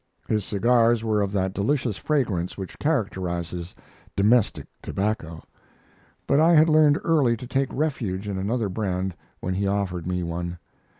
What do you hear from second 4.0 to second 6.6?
domestic tobacco; but I